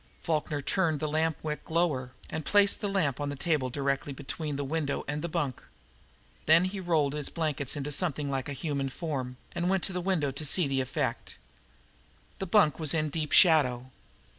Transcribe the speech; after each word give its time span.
Falkner 0.23 0.61
turned 0.63 0.99
the 0.99 1.07
lamp 1.07 1.37
wick 1.43 1.69
lower, 1.69 2.11
and 2.31 2.43
placed 2.43 2.81
the 2.81 2.89
lamp 2.89 3.21
on 3.21 3.29
the 3.29 3.35
table 3.35 3.69
directly 3.69 4.11
between 4.11 4.55
the 4.55 4.63
window 4.63 5.05
and 5.07 5.21
the 5.21 5.29
bunk. 5.29 5.61
Then 6.47 6.65
he 6.65 6.79
rolled 6.79 7.13
his 7.13 7.29
blankets 7.29 7.75
into 7.75 7.91
something 7.91 8.31
like 8.31 8.49
a 8.49 8.53
human 8.53 8.89
form, 8.89 9.37
and 9.51 9.69
went 9.69 9.83
to 9.83 9.93
the 9.93 10.01
window 10.01 10.31
to 10.31 10.43
see 10.43 10.67
the 10.67 10.81
effect. 10.81 11.37
The 12.39 12.47
bunk 12.47 12.79
was 12.79 12.95
in 12.95 13.09
deep 13.09 13.31
shadow. 13.31 13.91